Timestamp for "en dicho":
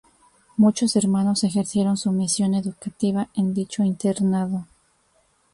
3.35-3.83